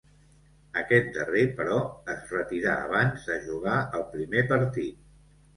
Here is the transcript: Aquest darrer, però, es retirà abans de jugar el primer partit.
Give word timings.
Aquest 0.79 1.09
darrer, 1.17 1.43
però, 1.59 1.77
es 2.15 2.33
retirà 2.37 2.73
abans 2.87 3.29
de 3.33 3.39
jugar 3.47 3.77
el 4.01 4.07
primer 4.17 4.47
partit. 4.55 5.07